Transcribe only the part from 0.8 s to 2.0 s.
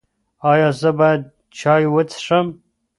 باید چای